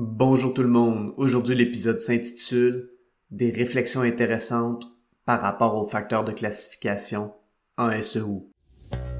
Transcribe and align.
Bonjour 0.00 0.54
tout 0.54 0.62
le 0.62 0.68
monde. 0.68 1.12
Aujourd'hui, 1.16 1.56
l'épisode 1.56 1.98
s'intitule 1.98 2.88
Des 3.32 3.50
réflexions 3.50 4.02
intéressantes 4.02 4.86
par 5.24 5.40
rapport 5.40 5.74
aux 5.74 5.88
facteurs 5.88 6.24
de 6.24 6.30
classification 6.30 7.32
en 7.76 7.90
SEO. 8.00 8.48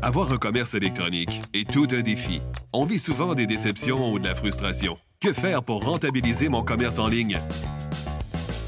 Avoir 0.03 0.33
un 0.33 0.37
commerce 0.37 0.77
électronique 0.77 1.41
est 1.53 1.69
tout 1.69 1.89
un 1.91 2.03
défi. 2.03 2.43
On 2.73 2.85
vit 2.85 3.01
souvent 3.01 3.35
des 3.35 3.49
déceptions 3.49 4.13
ou 4.13 4.21
de 4.21 4.29
la 4.29 4.37
frustration. 4.37 4.97
Que 5.21 5.33
faire 5.33 5.65
pour 5.65 5.85
rentabiliser 5.85 6.49
mon 6.49 6.63
commerce 6.63 7.01
en 7.01 7.09
ligne? 7.09 7.41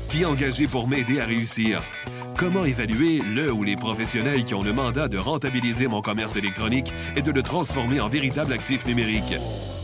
Qui 0.09 0.25
engager 0.25 0.67
pour 0.67 0.89
m'aider 0.89 1.21
à 1.21 1.27
réussir? 1.27 1.81
Comment 2.37 2.65
évaluer 2.65 3.21
le 3.37 3.53
ou 3.53 3.63
les 3.63 3.77
professionnels 3.77 4.45
qui 4.45 4.57
ont 4.57 4.65
le 4.65 4.73
mandat 4.73 5.07
de 5.07 5.17
rentabiliser 5.17 5.87
mon 5.87 6.03
commerce 6.03 6.35
électronique 6.35 6.93
et 7.15 7.23
de 7.23 7.31
le 7.31 7.43
transformer 7.45 8.01
en 8.01 8.09
véritable 8.09 8.53
actif 8.53 8.85
numérique? 8.85 9.37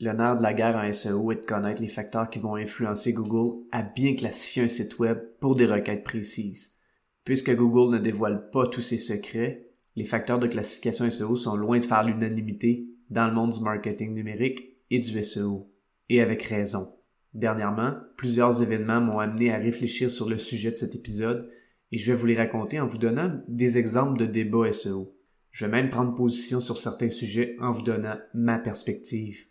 le 0.00 0.12
nerf 0.12 0.36
de 0.36 0.42
la 0.42 0.54
guerre 0.54 0.76
en 0.76 0.92
SEO 0.92 1.32
est 1.32 1.36
de 1.36 1.46
connaître 1.46 1.82
les 1.82 1.88
facteurs 1.88 2.30
qui 2.30 2.38
vont 2.38 2.54
influencer 2.54 3.12
Google 3.12 3.64
à 3.72 3.82
bien 3.82 4.14
classifier 4.14 4.62
un 4.62 4.68
site 4.68 4.98
web 4.98 5.18
pour 5.40 5.56
des 5.56 5.66
requêtes 5.66 6.04
précises. 6.04 6.76
Puisque 7.24 7.54
Google 7.54 7.94
ne 7.94 7.98
dévoile 7.98 8.48
pas 8.50 8.68
tous 8.68 8.80
ses 8.80 8.96
secrets, 8.96 9.66
les 9.96 10.04
facteurs 10.04 10.38
de 10.38 10.46
classification 10.46 11.10
SEO 11.10 11.34
sont 11.34 11.56
loin 11.56 11.80
de 11.80 11.84
faire 11.84 12.04
l'unanimité 12.04 12.86
dans 13.10 13.26
le 13.26 13.34
monde 13.34 13.50
du 13.50 13.60
marketing 13.60 14.14
numérique 14.14 14.76
et 14.90 15.00
du 15.00 15.22
SEO. 15.22 15.68
Et 16.08 16.20
avec 16.20 16.44
raison. 16.44 16.94
Dernièrement, 17.34 17.94
plusieurs 18.16 18.62
événements 18.62 19.00
m'ont 19.00 19.18
amené 19.18 19.52
à 19.52 19.58
réfléchir 19.58 20.10
sur 20.10 20.28
le 20.28 20.38
sujet 20.38 20.70
de 20.70 20.76
cet 20.76 20.94
épisode 20.94 21.50
et 21.90 21.98
je 21.98 22.12
vais 22.12 22.16
vous 22.16 22.26
les 22.26 22.36
raconter 22.36 22.78
en 22.78 22.86
vous 22.86 22.98
donnant 22.98 23.40
des 23.48 23.78
exemples 23.78 24.18
de 24.18 24.26
débats 24.26 24.72
SEO. 24.72 25.14
Je 25.50 25.66
vais 25.66 25.72
même 25.72 25.90
prendre 25.90 26.14
position 26.14 26.60
sur 26.60 26.76
certains 26.76 27.10
sujets 27.10 27.56
en 27.60 27.72
vous 27.72 27.82
donnant 27.82 28.16
ma 28.32 28.58
perspective. 28.58 29.48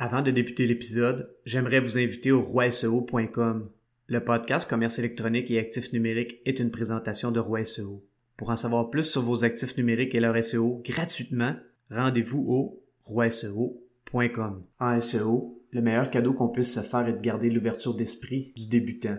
Avant 0.00 0.22
de 0.22 0.30
débuter 0.30 0.64
l'épisode, 0.68 1.34
j'aimerais 1.44 1.80
vous 1.80 1.98
inviter 1.98 2.30
au 2.30 2.40
roiseo.com. 2.40 3.68
Le 4.06 4.24
podcast 4.24 4.70
Commerce 4.70 5.00
électronique 5.00 5.50
et 5.50 5.58
actifs 5.58 5.92
numériques 5.92 6.40
est 6.44 6.60
une 6.60 6.70
présentation 6.70 7.32
de 7.32 7.40
Roi 7.40 7.64
SEO. 7.64 8.04
Pour 8.36 8.50
en 8.50 8.56
savoir 8.56 8.90
plus 8.90 9.02
sur 9.02 9.22
vos 9.22 9.42
actifs 9.42 9.76
numériques 9.76 10.14
et 10.14 10.20
leur 10.20 10.40
SEO 10.44 10.82
gratuitement, 10.84 11.56
rendez-vous 11.90 12.46
au 12.48 12.80
roiseo.com. 13.06 14.62
En 14.78 15.00
SEO, 15.00 15.60
le 15.72 15.82
meilleur 15.82 16.12
cadeau 16.12 16.32
qu'on 16.32 16.48
puisse 16.48 16.72
se 16.72 16.80
faire 16.80 17.08
est 17.08 17.14
de 17.14 17.20
garder 17.20 17.50
l'ouverture 17.50 17.94
d'esprit 17.94 18.52
du 18.54 18.68
débutant. 18.68 19.18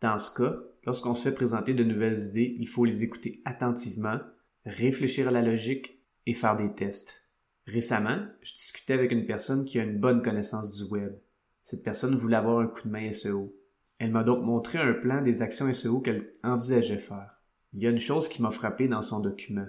Dans 0.00 0.18
ce 0.18 0.32
cas, 0.40 0.56
lorsqu'on 0.86 1.16
se 1.16 1.28
fait 1.28 1.34
présenter 1.34 1.74
de 1.74 1.82
nouvelles 1.82 2.28
idées, 2.28 2.54
il 2.60 2.68
faut 2.68 2.84
les 2.84 3.02
écouter 3.02 3.42
attentivement, 3.44 4.20
réfléchir 4.66 5.26
à 5.26 5.32
la 5.32 5.42
logique 5.42 5.98
et 6.26 6.34
faire 6.34 6.54
des 6.54 6.72
tests. 6.72 7.21
Récemment, 7.66 8.18
je 8.40 8.52
discutais 8.52 8.94
avec 8.94 9.12
une 9.12 9.26
personne 9.26 9.64
qui 9.64 9.78
a 9.78 9.84
une 9.84 10.00
bonne 10.00 10.22
connaissance 10.22 10.76
du 10.76 10.84
web. 10.84 11.14
Cette 11.62 11.84
personne 11.84 12.16
voulait 12.16 12.36
avoir 12.36 12.58
un 12.58 12.66
coup 12.66 12.88
de 12.88 12.92
main 12.92 13.12
SEO. 13.12 13.54
Elle 13.98 14.10
m'a 14.10 14.24
donc 14.24 14.44
montré 14.44 14.78
un 14.78 14.92
plan 14.94 15.22
des 15.22 15.42
actions 15.42 15.72
SEO 15.72 16.00
qu'elle 16.00 16.34
envisageait 16.42 16.98
faire. 16.98 17.40
Il 17.72 17.82
y 17.82 17.86
a 17.86 17.90
une 17.90 18.00
chose 18.00 18.28
qui 18.28 18.42
m'a 18.42 18.50
frappé 18.50 18.88
dans 18.88 19.02
son 19.02 19.20
document. 19.20 19.68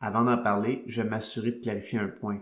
Avant 0.00 0.22
d'en 0.22 0.38
parler, 0.38 0.84
je 0.86 1.02
m'assurer 1.02 1.52
de 1.52 1.60
clarifier 1.60 1.98
un 1.98 2.08
point. 2.08 2.40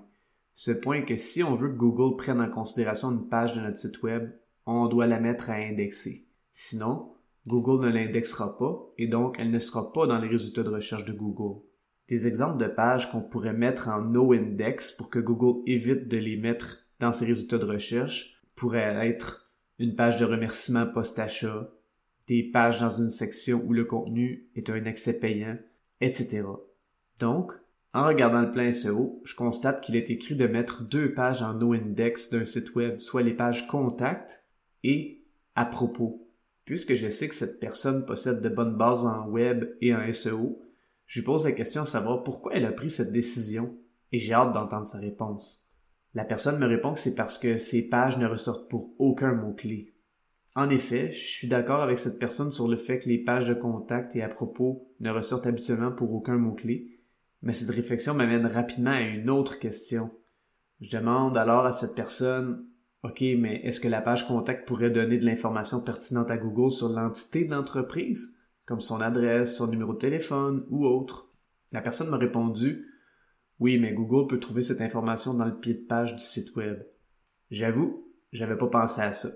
Ce 0.53 0.71
point 0.71 0.97
est 0.99 1.05
que 1.07 1.17
si 1.17 1.43
on 1.43 1.55
veut 1.55 1.71
que 1.71 1.77
Google 1.77 2.17
prenne 2.17 2.41
en 2.41 2.51
considération 2.51 3.11
une 3.11 3.29
page 3.29 3.55
de 3.55 3.63
notre 3.63 3.79
site 3.79 4.03
web, 4.03 4.31
on 4.67 4.89
doit 4.89 5.07
la 5.07 5.21
mettre 5.21 5.49
à 5.51 5.55
indexer. 5.55 6.29
Sinon, 6.53 7.15
Google 7.47 7.87
ne 7.87 7.93
l'indexera 7.93 8.59
pas 8.59 8.93
et 8.99 9.07
donc 9.07 9.37
elle 9.39 9.51
ne 9.51 9.59
sera 9.59 9.93
pas 9.93 10.07
dans 10.07 10.19
les 10.19 10.29
résultats 10.29 10.63
de 10.63 10.71
recherche 10.71 11.05
de 11.05 11.13
Google. 11.13 11.63
Des 12.09 12.29
exemples 12.29 12.59
de 12.59 12.69
pages 12.69 13.11
qu'on 13.11 13.21
pourrait 13.21 13.53
mettre 13.53 13.89
en 13.89 14.01
no-index 14.01 14.93
pour 14.93 15.11
que 15.11 15.19
Google 15.19 15.63
évite 15.67 16.09
de 16.09 16.17
les 16.17 16.37
mettre 16.37 16.87
dans 17.01 17.13
ses 17.13 17.27
résultats 17.27 17.59
de 17.59 17.65
recherche 17.65 18.41
pourraient 18.55 19.09
être 19.09 19.51
une 19.79 19.97
page 19.97 20.19
de 20.19 20.25
remerciement 20.25 20.87
post-achat, 20.87 21.71
des 22.29 22.43
pages 22.45 22.81
dans 22.81 22.91
une 22.91 23.11
section 23.11 23.63
où 23.67 23.73
le 23.73 23.85
contenu 23.85 24.49
est 24.55 24.71
un 24.71 24.87
accès 24.87 25.19
payant, 25.19 25.59
etc. 26.01 26.45
Donc, 27.19 27.53
en 27.93 28.07
regardant 28.07 28.43
le 28.43 28.53
plan 28.53 28.73
SEO, 28.73 29.21
je 29.25 29.35
constate 29.35 29.81
qu'il 29.81 29.97
est 29.97 30.11
écrit 30.11 30.37
de 30.37 30.47
mettre 30.47 30.83
deux 30.83 31.15
pages 31.15 31.43
en 31.43 31.55
no-index 31.55 32.31
d'un 32.31 32.45
site 32.45 32.75
web, 32.75 33.01
soit 33.01 33.23
les 33.23 33.35
pages 33.35 33.67
contact 33.67 34.45
et 34.85 35.23
à 35.55 35.65
propos. 35.65 36.29
Puisque 36.65 36.95
je 36.95 37.09
sais 37.09 37.29
que 37.29 37.35
cette 37.35 37.61
personne 37.61 38.05
possède 38.07 38.41
de 38.41 38.49
bonnes 38.49 38.77
bases 38.77 39.07
en 39.07 39.27
web 39.29 39.65
et 39.81 39.95
en 39.95 40.13
SEO, 40.13 40.61
je 41.07 41.21
lui 41.21 41.25
pose 41.25 41.45
la 41.45 41.53
question 41.53 41.83
à 41.83 41.87
savoir 41.87 42.23
pourquoi 42.23 42.53
elle 42.55 42.67
a 42.67 42.73
pris 42.73 42.91
cette 42.91 43.13
décision 43.13 43.77
et 44.13 44.19
j'ai 44.19 44.33
hâte 44.33 44.53
d'entendre 44.53 44.87
sa 44.87 44.99
réponse. 44.99 45.71
La 46.15 46.25
personne 46.25 46.59
me 46.59 46.67
répond 46.67 46.95
que 46.95 47.01
c'est 47.01 47.15
parce 47.15 47.39
que 47.39 47.59
ces 47.59 47.89
pages 47.89 48.19
ne 48.19 48.27
ressortent 48.27 48.69
pour 48.69 48.95
aucun 48.99 49.33
mot-clé. 49.33 49.95
En 50.55 50.71
effet, 50.71 51.11
je 51.13 51.29
suis 51.29 51.49
d'accord 51.49 51.83
avec 51.83 51.99
cette 51.99 52.19
personne 52.19 52.51
sur 52.51 52.67
le 52.67 52.77
fait 52.77 52.99
que 52.99 53.09
les 53.09 53.23
pages 53.23 53.49
de 53.49 53.55
contact 53.55 54.17
et 54.17 54.23
à 54.23 54.29
propos 54.29 54.89
ne 55.01 55.11
ressortent 55.11 55.47
habituellement 55.47 55.93
pour 55.93 56.13
aucun 56.13 56.37
mot-clé, 56.37 57.01
mais 57.43 57.53
cette 57.53 57.75
réflexion 57.75 58.15
m'amène 58.15 58.47
rapidement 58.47 58.93
à 58.93 59.03
une 59.03 59.29
autre 59.29 59.59
question. 59.59 60.11
Je 60.81 60.97
demande 60.97 61.37
alors 61.37 61.67
à 61.67 61.73
cette 61.73 61.95
personne 61.95 62.67
OK, 63.03 63.21
mais 63.39 63.61
est-ce 63.63 63.79
que 63.79 63.89
la 63.89 64.01
page 64.01 64.27
contact 64.27 64.67
pourrait 64.67 64.91
donner 64.91 65.19
de 65.19 65.25
l'information 65.25 65.81
pertinente 65.81 66.31
à 66.31 66.37
Google 66.37 66.73
sur 66.73 66.89
l'entité 66.89 67.45
de 67.45 67.55
l'entreprise? 67.55 68.36
Comme 68.67 68.81
son 68.81 69.01
adresse, 69.01 69.57
son 69.57 69.69
numéro 69.69 69.95
de 69.95 69.99
téléphone 69.99 70.67
ou 70.69 70.87
autre. 70.87 71.33
La 71.73 71.81
personne 71.81 72.11
m'a 72.11 72.19
répondu 72.19 72.87
Oui, 73.61 73.79
mais 73.79 73.95
Google 73.95 74.27
peut 74.27 74.41
trouver 74.41 74.63
cette 74.63 74.81
information 74.81 75.35
dans 75.35 75.45
le 75.47 75.59
pied 75.59 75.75
de 75.75 75.87
page 75.87 76.17
du 76.17 76.23
site 76.23 76.55
web. 76.57 76.83
J'avoue, 77.51 78.13
j'avais 78.33 78.59
pas 78.59 78.67
pensé 78.67 79.01
à 79.01 79.13
ça. 79.13 79.31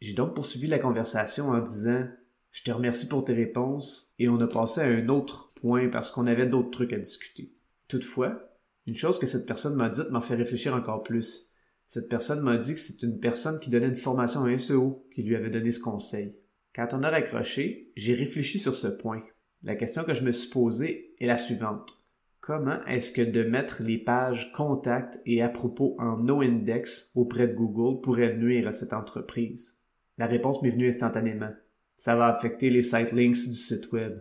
J'ai 0.00 0.14
donc 0.14 0.34
poursuivi 0.34 0.68
la 0.68 0.78
conversation 0.78 1.48
en 1.48 1.58
disant 1.58 2.06
Je 2.52 2.62
te 2.62 2.70
remercie 2.70 3.08
pour 3.08 3.24
tes 3.24 3.34
réponses 3.34 4.14
et 4.18 4.28
on 4.28 4.40
a 4.40 4.46
passé 4.46 4.80
à 4.80 4.86
un 4.86 5.08
autre 5.08 5.52
point 5.56 5.88
parce 5.88 6.12
qu'on 6.12 6.26
avait 6.26 6.46
d'autres 6.46 6.70
trucs 6.70 6.92
à 6.92 6.98
discuter. 6.98 7.52
Toutefois, 7.88 8.56
une 8.86 8.94
chose 8.94 9.18
que 9.18 9.26
cette 9.26 9.46
personne 9.46 9.74
m'a 9.74 9.88
dite 9.88 10.10
m'a 10.10 10.20
fait 10.20 10.36
réfléchir 10.36 10.74
encore 10.74 11.02
plus. 11.02 11.52
Cette 11.88 12.08
personne 12.08 12.40
m'a 12.40 12.56
dit 12.56 12.74
que 12.74 12.80
c'est 12.80 13.02
une 13.02 13.18
personne 13.18 13.58
qui 13.58 13.70
donnait 13.70 13.88
une 13.88 13.96
formation 13.96 14.44
à 14.44 14.58
SEO 14.58 15.08
qui 15.12 15.22
lui 15.22 15.34
avait 15.34 15.50
donné 15.50 15.72
ce 15.72 15.80
conseil. 15.80 16.36
Quand 16.76 16.92
on 16.92 17.02
a 17.04 17.08
raccroché, 17.08 17.90
j'ai 17.96 18.12
réfléchi 18.12 18.58
sur 18.58 18.76
ce 18.76 18.86
point. 18.86 19.22
La 19.62 19.76
question 19.76 20.04
que 20.04 20.12
je 20.12 20.22
me 20.22 20.30
suis 20.30 20.50
posée 20.50 21.14
est 21.18 21.26
la 21.26 21.38
suivante. 21.38 22.04
Comment 22.42 22.84
est-ce 22.84 23.12
que 23.12 23.22
de 23.22 23.44
mettre 23.44 23.82
les 23.82 23.96
pages 23.96 24.52
contact 24.52 25.18
et 25.24 25.40
à 25.40 25.48
propos 25.48 25.96
en 25.98 26.18
no-index 26.18 27.12
auprès 27.14 27.48
de 27.48 27.54
Google 27.54 28.02
pourrait 28.02 28.36
nuire 28.36 28.68
à 28.68 28.72
cette 28.72 28.92
entreprise? 28.92 29.80
La 30.18 30.26
réponse 30.26 30.60
m'est 30.60 30.68
venue 30.68 30.88
instantanément. 30.88 31.50
Ça 31.96 32.14
va 32.14 32.26
affecter 32.26 32.68
les 32.68 32.82
site 32.82 33.12
links 33.12 33.48
du 33.48 33.54
site 33.54 33.90
web. 33.92 34.20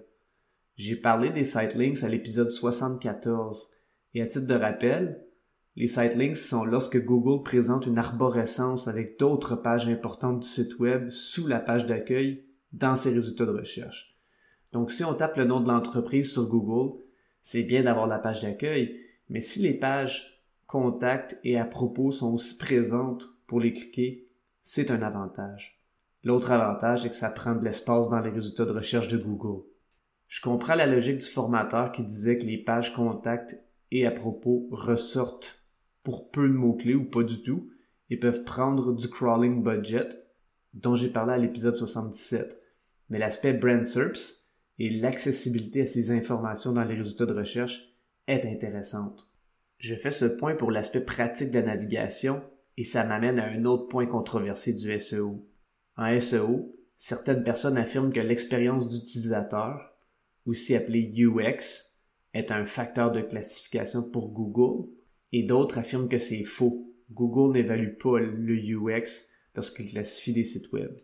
J'ai 0.78 0.96
parlé 0.96 1.32
des 1.32 1.44
site 1.44 1.76
links 1.76 2.04
à 2.04 2.08
l'épisode 2.08 2.50
74 2.50 3.68
et 4.14 4.22
à 4.22 4.28
titre 4.28 4.48
de 4.48 4.56
rappel, 4.56 5.25
les 5.76 5.88
site 5.88 6.16
links 6.16 6.38
sont 6.38 6.64
lorsque 6.64 7.04
Google 7.04 7.44
présente 7.44 7.86
une 7.86 7.98
arborescence 7.98 8.88
avec 8.88 9.20
d'autres 9.20 9.58
pages 9.58 9.88
importantes 9.88 10.40
du 10.40 10.48
site 10.48 10.80
web 10.80 11.10
sous 11.10 11.48
la 11.48 11.60
page 11.60 11.86
d'accueil 11.86 12.46
dans 12.72 12.96
ses 12.96 13.12
résultats 13.12 13.46
de 13.46 13.52
recherche. 13.52 14.18
Donc 14.72 14.90
si 14.92 15.04
on 15.04 15.14
tape 15.14 15.36
le 15.36 15.44
nom 15.44 15.60
de 15.60 15.68
l'entreprise 15.68 16.32
sur 16.32 16.48
Google, 16.48 16.98
c'est 17.42 17.64
bien 17.64 17.84
d'avoir 17.84 18.08
la 18.08 18.20
page 18.20 18.42
d'accueil, 18.42 19.02
mais 19.30 19.42
si 19.42 19.60
les 19.60 19.74
pages 19.74 20.44
contact 20.66 21.40
et 21.44 21.58
à 21.58 21.66
propos 21.66 22.10
sont 22.12 22.34
aussi 22.34 22.58
présentes 22.58 23.28
pour 23.46 23.60
les 23.60 23.74
cliquer, 23.74 24.30
c'est 24.64 24.92
un 24.92 25.02
avantage. 25.02 25.82
L'autre 26.24 26.52
avantage 26.52 27.06
est 27.06 27.10
que 27.10 27.16
ça 27.16 27.30
prend 27.30 27.54
de 27.54 27.64
l'espace 27.64 28.10
dans 28.10 28.22
les 28.22 28.32
résultats 28.32 28.66
de 28.66 28.72
recherche 28.72 29.10
de 29.10 29.18
Google. 29.18 29.64
Je 30.28 30.42
comprends 30.42 30.76
la 30.76 30.88
logique 30.88 31.20
du 31.20 31.26
formateur 31.26 31.92
qui 31.92 32.04
disait 32.04 32.38
que 32.38 32.46
les 32.46 32.58
pages 32.58 32.94
contact 32.96 33.58
et 33.92 34.08
à 34.08 34.12
propos 34.12 34.68
ressortent 34.72 35.65
pour 36.06 36.32
peu 36.32 36.48
de 36.48 36.54
mots-clés 36.54 36.96
ou 36.96 37.04
pas 37.04 37.24
du 37.24 37.42
tout 37.42 37.70
et 38.10 38.18
peuvent 38.18 38.46
prendre 38.46 38.94
du 38.94 39.10
crawling 39.10 39.62
budget 39.62 40.08
dont 40.74 40.96
j'ai 40.96 41.10
parlé 41.10 41.34
à 41.34 41.38
l'épisode 41.38 41.76
77 41.76 42.62
mais 43.10 43.20
l'aspect 43.20 43.54
brand 43.54 43.84
SERPs 43.84 44.46
et 44.80 44.90
l'accessibilité 44.90 45.82
à 45.82 45.86
ces 45.86 46.12
informations 46.12 46.72
dans 46.72 46.84
les 46.84 46.96
résultats 46.96 47.26
de 47.26 47.34
recherche 47.34 47.94
est 48.28 48.46
intéressante. 48.46 49.30
Je 49.78 49.96
fais 49.96 50.12
ce 50.12 50.26
point 50.26 50.56
pour 50.56 50.72
l'aspect 50.72 51.04
pratique 51.04 51.52
de 51.52 51.60
la 51.60 51.66
navigation 51.66 52.42
et 52.78 52.84
ça 52.84 53.06
m'amène 53.06 53.40
à 53.40 53.46
un 53.46 53.66
autre 53.66 53.88
point 53.88 54.06
controversé 54.06 54.74
du 54.74 54.98
SEO. 55.00 55.48
En 55.98 56.20
SEO, 56.20 56.76
certaines 56.98 57.44
personnes 57.44 57.78
affirment 57.78 58.12
que 58.12 58.20
l'expérience 58.20 58.90
d'utilisateur, 58.90 59.98
aussi 60.46 60.76
appelée 60.76 61.14
UX, 61.16 62.02
est 62.34 62.52
un 62.52 62.66
facteur 62.66 63.12
de 63.12 63.22
classification 63.22 64.10
pour 64.10 64.32
Google, 64.32 64.90
et 65.36 65.44
d'autres 65.44 65.80
affirment 65.80 66.08
que 66.08 66.18
c'est 66.18 66.46
faux. 66.46 66.94
Google 67.12 67.58
n'évalue 67.58 67.98
pas 68.02 68.20
le 68.22 68.56
UX 68.56 69.04
lorsqu'il 69.54 69.92
classifie 69.92 70.32
des 70.32 70.46
sites 70.46 70.72
web. 70.72 70.96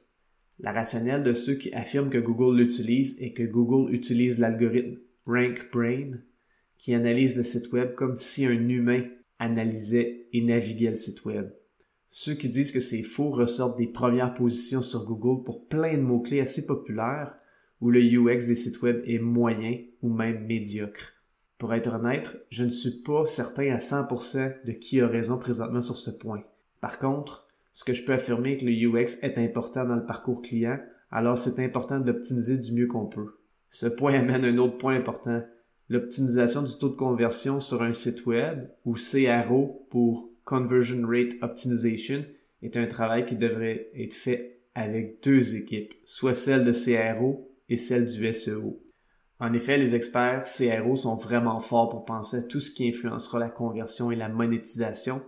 La 0.58 0.72
rationnelle 0.72 1.22
de 1.22 1.34
ceux 1.34 1.56
qui 1.56 1.74
affirment 1.74 2.10
que 2.10 2.18
Google 2.18 2.58
l'utilise 2.58 3.22
est 3.22 3.34
que 3.34 3.44
Google 3.44 3.94
utilise 3.94 4.40
l'algorithme 4.40 5.00
RankBrain 5.26 6.20
qui 6.78 6.94
analyse 6.94 7.36
le 7.36 7.44
site 7.44 7.74
web 7.74 7.94
comme 7.96 8.16
si 8.16 8.46
un 8.46 8.70
humain 8.70 9.04
analysait 9.38 10.28
et 10.32 10.42
naviguait 10.42 10.92
le 10.92 10.96
site 10.96 11.26
web. 11.26 11.52
Ceux 12.08 12.36
qui 12.36 12.48
disent 12.48 12.72
que 12.72 12.80
c'est 12.80 13.04
faux 13.04 13.32
ressortent 13.32 13.78
des 13.78 13.88
premières 13.88 14.34
positions 14.34 14.82
sur 14.82 15.04
Google 15.04 15.44
pour 15.44 15.68
plein 15.68 15.98
de 15.98 16.04
mots-clés 16.04 16.40
assez 16.40 16.66
populaires 16.66 17.36
où 17.82 17.90
le 17.90 18.00
UX 18.00 18.48
des 18.48 18.56
sites 18.56 18.82
web 18.82 19.02
est 19.06 19.20
moyen 19.20 19.78
ou 20.02 20.10
même 20.14 20.46
médiocre. 20.46 21.21
Pour 21.62 21.76
être 21.76 21.94
honnête, 21.94 22.44
je 22.50 22.64
ne 22.64 22.72
suis 22.72 23.04
pas 23.04 23.28
certain 23.28 23.72
à 23.72 23.78
100% 23.78 24.66
de 24.66 24.72
qui 24.72 25.00
a 25.00 25.08
raison 25.08 25.38
présentement 25.38 25.80
sur 25.80 25.96
ce 25.96 26.10
point. 26.10 26.42
Par 26.80 26.98
contre, 26.98 27.48
ce 27.72 27.84
que 27.84 27.94
je 27.94 28.04
peux 28.04 28.14
affirmer 28.14 28.54
est 28.54 28.58
que 28.58 28.66
le 28.66 28.72
UX 28.72 29.20
est 29.22 29.38
important 29.38 29.86
dans 29.86 29.96
le 29.96 30.08
parcours 30.08 30.42
client, 30.42 30.80
alors 31.12 31.38
c'est 31.38 31.64
important 31.64 32.00
d'optimiser 32.00 32.58
du 32.58 32.72
mieux 32.72 32.88
qu'on 32.88 33.06
peut. 33.06 33.38
Ce 33.70 33.86
point 33.86 34.16
amène 34.16 34.44
un 34.44 34.58
autre 34.58 34.80
point 34.80 34.96
important, 34.96 35.44
l'optimisation 35.88 36.64
du 36.64 36.76
taux 36.80 36.90
de 36.90 36.96
conversion 36.96 37.60
sur 37.60 37.84
un 37.84 37.94
site 37.94 38.26
web, 38.26 38.68
ou 38.84 38.96
CRO 38.96 39.86
pour 39.92 40.32
Conversion 40.46 41.08
Rate 41.08 41.36
Optimization, 41.44 42.26
est 42.64 42.76
un 42.76 42.88
travail 42.88 43.24
qui 43.28 43.36
devrait 43.36 43.92
être 43.96 44.16
fait 44.16 44.62
avec 44.74 45.22
deux 45.22 45.56
équipes, 45.58 45.94
soit 46.06 46.34
celle 46.34 46.66
de 46.66 46.72
CRO 46.72 47.52
et 47.70 47.78
celle 47.78 48.06
du 48.06 48.34
SEO. 48.34 48.82
En 49.42 49.54
effet, 49.54 49.80
les 49.80 49.96
experts 49.96 50.44
CRO 50.44 50.96
sont 50.96 51.16
vraiment 51.16 51.60
forts 51.60 51.90
pour 51.90 52.06
penser 52.06 52.38
à 52.38 52.44
tout 52.44 52.60
ce 52.60 52.70
qui 52.70 52.88
influencera 52.88 53.40
la 53.40 53.50
conversion 53.50 54.12
et 54.12 54.16
la 54.16 54.30
monétisation, 54.30 55.24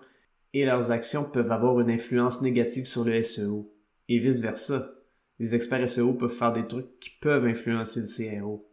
et 0.54 0.66
leurs 0.66 0.92
actions 0.92 1.24
peuvent 1.24 1.52
avoir 1.52 1.80
une 1.80 1.90
influence 1.90 2.44
négative 2.44 2.86
sur 2.86 3.06
le 3.06 3.24
SEO, 3.24 3.74
et 4.10 4.20
vice-versa. 4.20 4.92
Les 5.40 5.56
experts 5.56 5.90
SEO 5.90 6.14
peuvent 6.14 6.30
faire 6.30 6.54
des 6.54 6.68
trucs 6.68 7.00
qui 7.00 7.10
peuvent 7.22 7.48
influencer 7.48 8.02
le 8.02 8.40
CRO. 8.40 8.70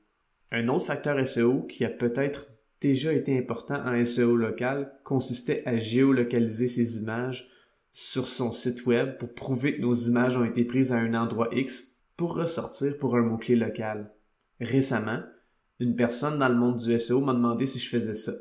Un 0.53 0.69
autre 0.69 0.85
facteur 0.85 1.27
SEO 1.27 1.63
qui 1.63 1.87
a 1.87 1.91
peut-être 1.91 2.49
déjà 2.83 3.15
été 3.15 3.39
important 3.39 3.83
en 3.83 4.05
SEO 4.05 4.37
local 4.37 4.93
consistait 5.05 5.63
à 5.65 5.79
géolocaliser 5.79 6.69
ses 6.69 6.99
images 6.99 7.49
sur 7.93 8.29
son 8.29 8.53
site 8.53 8.85
web 8.85 9.17
pour 9.17 9.33
prouver 9.33 9.73
que 9.73 9.81
nos 9.81 9.95
images 9.95 10.37
ont 10.37 10.45
été 10.45 10.67
prises 10.67 10.93
à 10.93 10.99
un 10.99 11.15
endroit 11.15 11.49
X 11.53 11.99
pour 12.19 12.35
ressortir 12.35 12.99
pour 12.99 13.17
un 13.17 13.23
mot-clé 13.23 13.57
local. 13.57 14.13
Récemment, 14.61 15.21
une 15.79 15.97
personne 15.97 16.39
dans 16.39 16.49
le 16.49 16.55
monde 16.55 16.77
du 16.77 16.99
SEO 16.99 17.21
m'a 17.21 17.33
demandé 17.33 17.65
si 17.65 17.79
je 17.79 17.89
faisais 17.89 18.15
ça. 18.15 18.33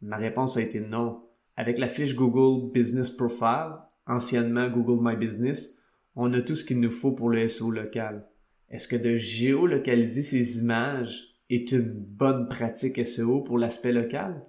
Ma 0.00 0.16
réponse 0.16 0.56
a 0.56 0.62
été 0.62 0.80
non. 0.80 1.22
Avec 1.56 1.78
la 1.78 1.88
fiche 1.88 2.16
Google 2.16 2.72
Business 2.72 3.10
Profile, 3.10 3.76
anciennement 4.06 4.70
Google 4.70 5.00
My 5.02 5.16
Business, 5.16 5.82
on 6.16 6.32
a 6.32 6.40
tout 6.40 6.54
ce 6.54 6.64
qu'il 6.64 6.80
nous 6.80 6.90
faut 6.90 7.12
pour 7.12 7.28
le 7.28 7.46
SEO 7.46 7.70
local. 7.70 8.26
Est-ce 8.70 8.88
que 8.88 8.96
de 8.96 9.14
géolocaliser 9.14 10.22
ces 10.22 10.60
images 10.60 11.36
est 11.50 11.72
une 11.72 11.92
bonne 11.92 12.48
pratique 12.48 13.04
SEO 13.04 13.42
pour 13.42 13.58
l'aspect 13.58 13.92
local? 13.92 14.42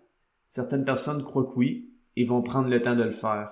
Certaines 0.47 0.85
personnes 0.85 1.23
croient 1.23 1.45
que 1.45 1.57
oui 1.57 1.91
et 2.15 2.23
vont 2.23 2.41
prendre 2.41 2.69
le 2.69 2.81
temps 2.81 2.95
de 2.95 3.03
le 3.03 3.11
faire. 3.11 3.51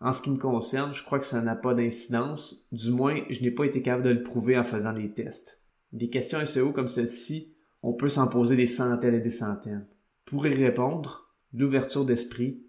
En 0.00 0.14
ce 0.14 0.22
qui 0.22 0.30
me 0.30 0.38
concerne, 0.38 0.94
je 0.94 1.04
crois 1.04 1.18
que 1.18 1.26
ça 1.26 1.42
n'a 1.42 1.56
pas 1.56 1.74
d'incidence, 1.74 2.66
du 2.72 2.90
moins 2.90 3.20
je 3.28 3.42
n'ai 3.42 3.50
pas 3.50 3.64
été 3.64 3.82
capable 3.82 4.04
de 4.04 4.10
le 4.10 4.22
prouver 4.22 4.58
en 4.58 4.64
faisant 4.64 4.94
des 4.94 5.12
tests. 5.12 5.59
Des 5.92 6.08
questions 6.08 6.44
SEO 6.44 6.72
comme 6.72 6.88
celle-ci, 6.88 7.54
on 7.82 7.94
peut 7.94 8.08
s'en 8.08 8.28
poser 8.28 8.56
des 8.56 8.66
centaines 8.66 9.14
et 9.14 9.20
des 9.20 9.30
centaines. 9.30 9.86
Pour 10.24 10.46
y 10.46 10.54
répondre, 10.54 11.34
l'ouverture 11.52 12.04
d'esprit, 12.04 12.62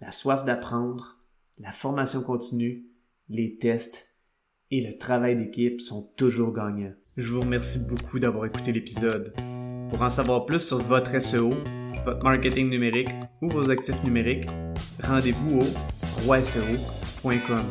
la 0.00 0.10
soif 0.10 0.44
d'apprendre, 0.44 1.18
la 1.58 1.72
formation 1.72 2.22
continue, 2.22 2.86
les 3.28 3.58
tests 3.58 4.08
et 4.70 4.80
le 4.80 4.96
travail 4.96 5.36
d'équipe 5.36 5.80
sont 5.80 6.12
toujours 6.16 6.52
gagnants. 6.52 6.94
Je 7.16 7.32
vous 7.32 7.42
remercie 7.42 7.78
beaucoup 7.86 8.18
d'avoir 8.18 8.46
écouté 8.46 8.72
l'épisode. 8.72 9.34
Pour 9.90 10.02
en 10.02 10.08
savoir 10.08 10.46
plus 10.46 10.60
sur 10.60 10.78
votre 10.78 11.20
SEO, 11.20 11.54
votre 12.04 12.24
marketing 12.24 12.68
numérique 12.70 13.10
ou 13.40 13.48
vos 13.48 13.70
actifs 13.70 14.02
numériques, 14.02 14.48
rendez-vous 15.02 15.58
au 15.60 16.24
roiseo.com. 16.24 17.64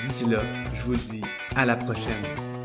D'ici 0.00 0.26
là, 0.26 0.42
je 0.74 0.82
vous 0.82 0.94
dis 0.94 1.22
à 1.54 1.66
la 1.66 1.76
prochaine. 1.76 2.59